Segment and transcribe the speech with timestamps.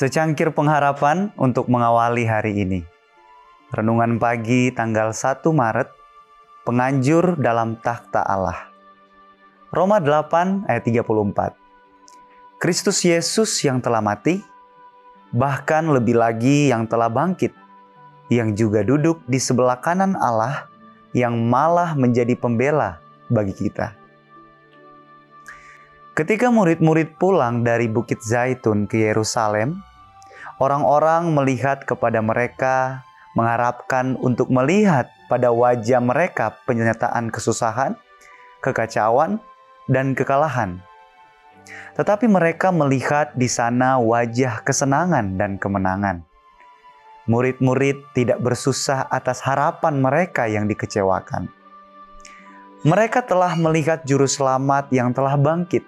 [0.00, 2.80] Secangkir pengharapan untuk mengawali hari ini.
[3.68, 5.92] Renungan pagi tanggal 1 Maret,
[6.64, 8.72] penganjur dalam takhta Allah.
[9.68, 11.52] Roma 8 ayat 34.
[12.56, 14.40] Kristus Yesus yang telah mati,
[15.36, 17.52] bahkan lebih lagi yang telah bangkit,
[18.32, 20.64] yang juga duduk di sebelah kanan Allah,
[21.12, 23.92] yang malah menjadi pembela bagi kita.
[26.16, 29.89] Ketika murid-murid pulang dari Bukit Zaitun ke Yerusalem,
[30.60, 37.96] orang-orang melihat kepada mereka, mengharapkan untuk melihat pada wajah mereka penyataan kesusahan,
[38.60, 39.40] kekacauan,
[39.88, 40.84] dan kekalahan.
[41.96, 46.28] Tetapi mereka melihat di sana wajah kesenangan dan kemenangan.
[47.30, 51.46] Murid-murid tidak bersusah atas harapan mereka yang dikecewakan.
[52.80, 55.84] Mereka telah melihat juru selamat yang telah bangkit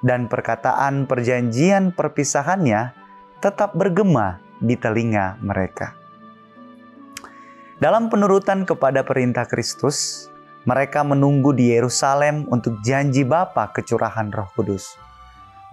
[0.00, 2.95] dan perkataan perjanjian perpisahannya
[3.40, 5.92] tetap bergema di telinga mereka.
[7.76, 10.28] Dalam penurutan kepada perintah Kristus,
[10.64, 14.96] mereka menunggu di Yerusalem untuk janji Bapa kecurahan Roh Kudus.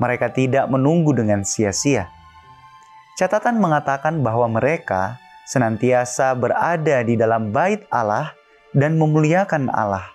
[0.03, 2.11] Mereka tidak menunggu dengan sia-sia.
[3.15, 5.15] Catatan mengatakan bahwa mereka
[5.47, 8.35] senantiasa berada di dalam bait Allah
[8.75, 10.11] dan memuliakan Allah.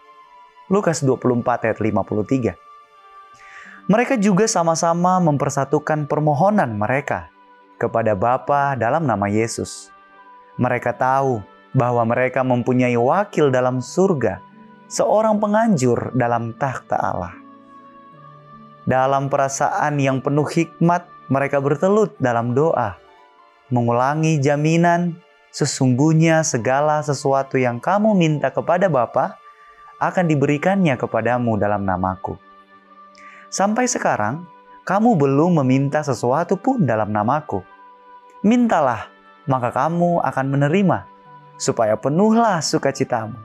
[0.69, 2.52] Lukas 24 ayat 53.
[3.88, 7.32] Mereka juga sama-sama mempersatukan permohonan mereka
[7.79, 9.95] kepada Bapa dalam nama Yesus.
[10.59, 11.41] Mereka tahu
[11.73, 14.43] bahwa mereka mempunyai wakil dalam surga,
[14.91, 17.34] seorang penganjur dalam takhta Allah.
[18.83, 22.99] Dalam perasaan yang penuh hikmat, mereka bertelut dalam doa,
[23.71, 25.15] mengulangi jaminan
[25.53, 29.37] sesungguhnya segala sesuatu yang kamu minta kepada Bapa
[30.01, 32.41] akan diberikannya kepadamu dalam namaku.
[33.53, 34.49] Sampai sekarang,
[34.88, 37.60] kamu belum meminta sesuatu pun dalam namaku.
[38.41, 39.12] Mintalah,
[39.44, 41.04] maka kamu akan menerima,
[41.60, 43.37] supaya penuhlah sukacitamu.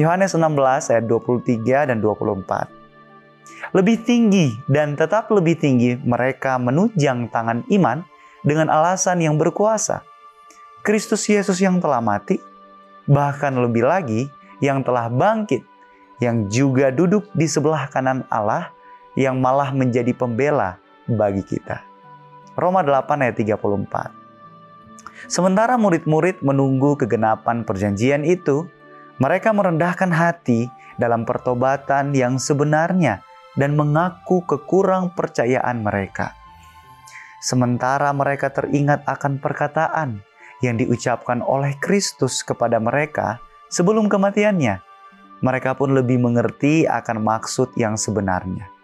[0.00, 2.72] Yohanes 16 ayat 23 dan 24.
[3.76, 8.00] Lebih tinggi dan tetap lebih tinggi mereka menunjang tangan iman
[8.40, 10.00] dengan alasan yang berkuasa.
[10.80, 12.40] Kristus Yesus yang telah mati,
[13.04, 14.32] bahkan lebih lagi
[14.64, 15.60] yang telah bangkit,
[16.24, 18.72] yang juga duduk di sebelah kanan Allah,
[19.18, 21.84] yang malah menjadi pembela bagi kita.
[22.56, 25.28] Roma 8 ayat 34.
[25.30, 28.66] Sementara murid-murid menunggu kegenapan perjanjian itu,
[29.22, 30.66] mereka merendahkan hati
[30.98, 33.22] dalam pertobatan yang sebenarnya
[33.54, 36.34] dan mengaku kekurang percayaan mereka.
[37.42, 40.22] Sementara mereka teringat akan perkataan
[40.62, 44.78] yang diucapkan oleh Kristus kepada mereka sebelum kematiannya,
[45.42, 48.81] mereka pun lebih mengerti akan maksud yang sebenarnya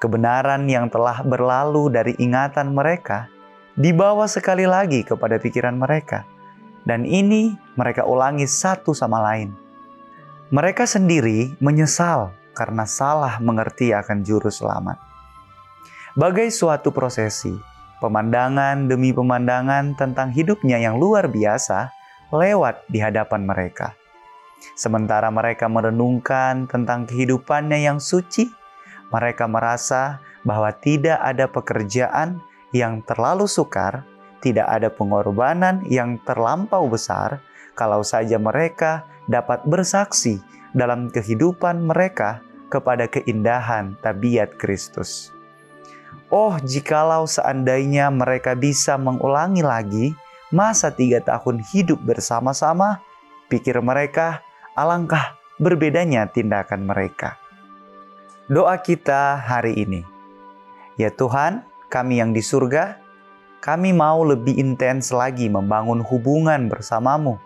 [0.00, 3.28] kebenaran yang telah berlalu dari ingatan mereka
[3.76, 6.24] dibawa sekali lagi kepada pikiran mereka,
[6.88, 9.52] dan ini mereka ulangi satu sama lain.
[10.50, 14.98] Mereka sendiri menyesal karena salah mengerti akan Juru Selamat.
[16.18, 17.54] Bagai suatu prosesi,
[18.02, 21.94] pemandangan demi pemandangan tentang hidupnya yang luar biasa
[22.34, 23.94] lewat di hadapan mereka.
[24.74, 28.59] Sementara mereka merenungkan tentang kehidupannya yang suci
[29.10, 32.40] mereka merasa bahwa tidak ada pekerjaan
[32.70, 34.06] yang terlalu sukar,
[34.40, 37.42] tidak ada pengorbanan yang terlampau besar,
[37.74, 40.40] kalau saja mereka dapat bersaksi
[40.72, 42.40] dalam kehidupan mereka
[42.70, 45.34] kepada keindahan tabiat Kristus.
[46.30, 50.06] Oh, jikalau seandainya mereka bisa mengulangi lagi
[50.54, 53.02] masa tiga tahun hidup bersama-sama,
[53.50, 54.46] pikir mereka
[54.78, 57.34] alangkah berbedanya tindakan mereka
[58.50, 60.02] doa kita hari ini.
[60.98, 62.98] Ya Tuhan, kami yang di surga,
[63.62, 67.38] kami mau lebih intens lagi membangun hubungan bersamamu.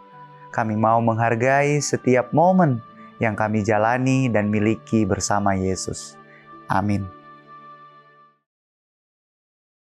[0.49, 2.81] Kami mau menghargai setiap momen
[3.21, 6.17] yang kami jalani dan miliki bersama Yesus.
[6.73, 7.24] Amin.